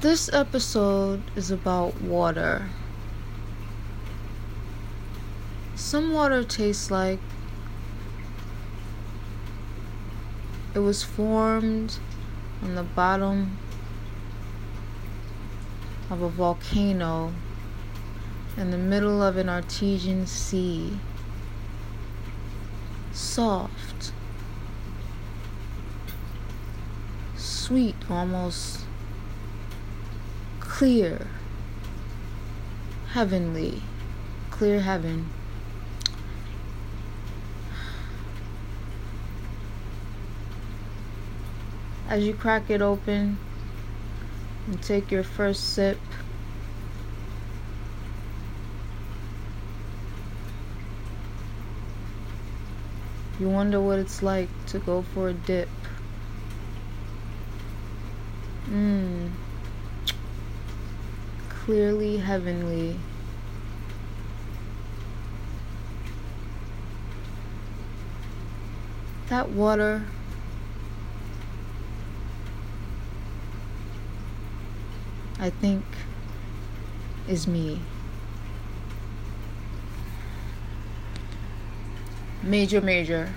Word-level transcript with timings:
This 0.00 0.30
episode 0.30 1.22
is 1.36 1.50
about 1.50 2.02
water. 2.02 2.68
Some 5.74 6.12
water 6.12 6.44
tastes 6.44 6.90
like 6.90 7.18
it 10.74 10.80
was 10.80 11.02
formed 11.02 11.98
on 12.62 12.74
the 12.74 12.82
bottom 12.82 13.56
of 16.10 16.20
a 16.20 16.28
volcano 16.28 17.32
in 18.58 18.70
the 18.70 18.78
middle 18.78 19.22
of 19.22 19.38
an 19.38 19.48
artesian 19.48 20.26
sea. 20.26 20.98
Soft, 23.12 24.12
sweet, 27.34 27.96
almost 28.10 28.85
clear, 30.76 31.26
heavenly, 33.12 33.80
clear 34.50 34.78
heaven. 34.78 35.26
As 42.10 42.26
you 42.26 42.34
crack 42.34 42.68
it 42.68 42.82
open 42.82 43.38
and 44.66 44.82
take 44.82 45.10
your 45.10 45.24
first 45.24 45.72
sip, 45.72 45.98
you 53.40 53.48
wonder 53.48 53.80
what 53.80 53.98
it's 53.98 54.22
like 54.22 54.50
to 54.66 54.78
go 54.78 55.00
for 55.00 55.30
a 55.30 55.32
dip. 55.32 55.70
Mmm. 58.68 59.30
Clearly 61.66 62.18
heavenly. 62.18 62.96
That 69.28 69.48
water 69.50 70.04
I 75.40 75.50
think 75.50 75.84
is 77.28 77.48
me. 77.48 77.80
Major, 82.44 82.80
major. 82.80 83.28